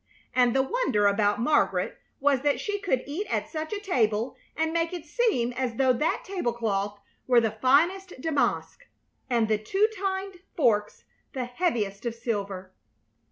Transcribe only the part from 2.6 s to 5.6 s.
could eat at such a table and make it seem